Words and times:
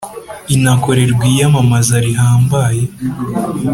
inakorerwa 0.55 1.23
iyamamaza 1.33 1.95
rihambaye 2.05 2.83